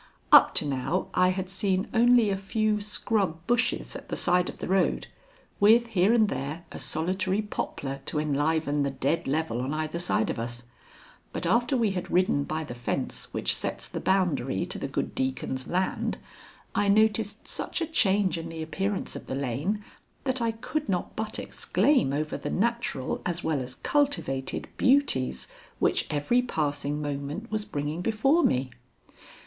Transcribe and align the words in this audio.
Up 0.31 0.55
to 0.55 0.65
now 0.65 1.09
I 1.13 1.29
had 1.29 1.47
seen 1.47 1.87
only 1.93 2.31
a 2.31 2.35
few 2.35 2.81
scrub 2.81 3.37
bushes 3.45 3.95
at 3.95 4.09
the 4.09 4.15
side 4.15 4.49
of 4.49 4.57
the 4.57 4.67
road, 4.67 5.05
with 5.59 5.89
here 5.93 6.11
and 6.11 6.27
there 6.27 6.65
a 6.71 6.79
solitary 6.79 7.43
poplar 7.43 8.01
to 8.07 8.17
enliven 8.17 8.81
the 8.81 8.89
dead 8.89 9.27
level 9.27 9.61
on 9.61 9.75
either 9.75 9.99
side 9.99 10.31
of 10.31 10.39
us; 10.39 10.63
but 11.31 11.45
after 11.45 11.77
we 11.77 11.91
had 11.91 12.09
ridden 12.09 12.45
by 12.45 12.63
the 12.63 12.73
fence 12.73 13.31
which 13.31 13.53
sets 13.55 13.87
the 13.87 13.99
boundary 13.99 14.65
to 14.65 14.79
the 14.79 14.87
good 14.87 15.13
deacon's 15.13 15.67
land, 15.67 16.17
I 16.73 16.87
noticed 16.87 17.47
such 17.47 17.79
a 17.79 17.85
change 17.85 18.39
in 18.39 18.49
the 18.49 18.63
appearance 18.63 19.15
of 19.15 19.27
the 19.27 19.35
lane 19.35 19.83
that 20.23 20.41
I 20.41 20.53
could 20.53 20.89
not 20.89 21.15
but 21.15 21.37
exclaim 21.37 22.11
over 22.11 22.37
the 22.39 22.49
natural 22.49 23.21
as 23.23 23.43
well 23.43 23.59
as 23.59 23.75
cultivated 23.75 24.67
beauties 24.77 25.47
which 25.77 26.07
every 26.09 26.41
passing 26.41 27.03
moment 27.03 27.51
was 27.51 27.65
bringing 27.65 28.01
before 28.01 28.41
me. 28.41 28.71